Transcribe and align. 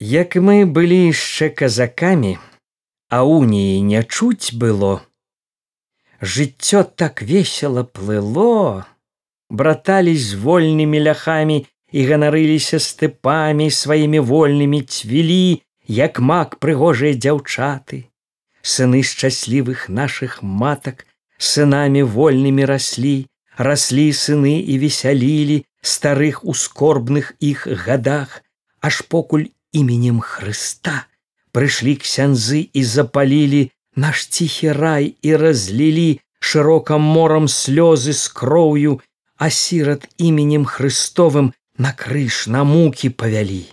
Як 0.00 0.36
мы 0.40 0.64
былі 0.64 1.12
яшчэ 1.12 1.50
казакамі, 1.52 2.38
а 3.12 3.20
уніі 3.28 3.82
не 3.84 4.00
чуць 4.00 4.56
было. 4.56 5.04
Жыццё 6.24 6.84
так 6.84 7.20
весело 7.20 7.84
плыло, 7.84 8.86
браталі 9.50 10.16
з 10.16 10.40
вольнымі 10.40 11.04
ляхамі 11.04 11.66
і 11.92 12.06
ганарыліся 12.08 12.80
степамі 12.80 13.68
сваімі 13.68 14.24
вольнымі 14.24 14.80
цвілі, 14.88 15.60
як 15.84 16.16
мак 16.16 16.56
прыгожыя 16.64 17.12
дзяўчаты. 17.12 18.08
Сыны 18.64 19.04
шчаслівых 19.04 19.92
наших 19.92 20.40
матак 20.42 21.04
сынамі 21.36 22.08
вольнымі 22.08 22.64
раслі, 22.64 23.28
раслі 23.60 24.08
сыны 24.16 24.64
і 24.64 24.80
весялілі 24.80 25.64
старых 25.84 26.40
у 26.44 26.56
скорбных 26.56 27.36
іх 27.36 27.68
гадах, 27.68 28.40
аж 28.80 29.04
покуль 29.04 29.52
іменем 29.72 30.20
Хрыста 30.20 31.06
прыйшлі 31.52 31.96
ксяндзы 32.02 32.60
і 32.72 32.82
запалілі 32.84 33.62
наш 33.96 34.26
ціхі 34.26 34.72
рай 34.78 35.14
і 35.22 35.36
разлілі 35.36 36.20
шырокам 36.40 37.02
морам 37.02 37.46
слёзы 37.48 38.12
з 38.12 38.28
кроўю, 38.28 39.00
а 39.36 39.50
сірат 39.50 40.06
іменем 40.16 40.64
Христовым 40.64 41.52
на 41.78 41.92
крыж 41.92 42.46
на 42.46 42.64
мукі 42.64 43.10
павялі. 43.10 43.64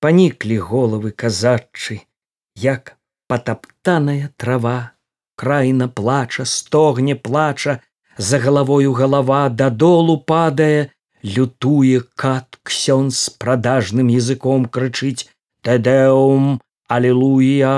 Паніклі 0.00 0.58
головы 0.58 1.10
казачы, 1.10 2.02
як 2.56 2.96
патаптаная 3.28 4.30
трава, 4.36 4.90
краіна 5.36 5.88
плача, 5.88 6.44
стогне 6.44 7.14
плача, 7.14 7.78
за 8.18 8.38
галавою 8.38 8.92
галава 8.92 9.48
дадолу 9.48 10.18
падае, 10.18 10.90
лютуе 11.24 12.02
кат 12.14 12.51
ксён 12.68 13.10
з 13.10 13.30
прадажным 13.42 14.08
языком 14.14 14.66
крычыць 14.66 15.28
тэдэум 15.66 16.60
аллилуя 16.88 17.76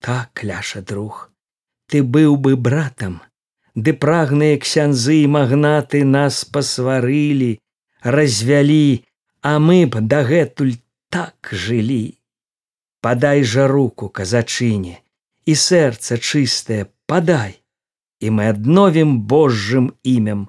так 0.00 0.44
ляша 0.44 0.82
друг 0.82 1.30
ты 1.88 2.02
быў 2.02 2.36
бы 2.36 2.56
братам 2.68 3.20
ды 3.74 3.96
прагныя 4.06 4.60
ксяндзы 4.62 5.22
і 5.24 5.32
магнаты 5.38 6.04
нас 6.04 6.44
пасварылі 6.44 7.52
развялі 8.18 9.04
а 9.44 9.58
мы 9.60 9.84
б 9.84 10.00
дагэтуль 10.00 10.76
так 11.12 11.52
жылі. 11.52 12.16
Падай 13.04 13.44
жа 13.44 13.66
руку 13.68 14.08
казачыне 14.08 14.96
і 15.44 15.54
сэрца 15.62 16.16
чыстае 16.16 16.88
падай 17.06 17.60
і 18.24 18.32
мы 18.36 18.48
адновім 18.52 19.18
божжым 19.32 19.90
імем 20.00 20.48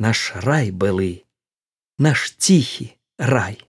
наш 0.00 0.32
рай 0.46 0.72
былы, 0.72 1.28
наш 2.00 2.34
ціхі 2.38 2.96
рай. 3.18 3.60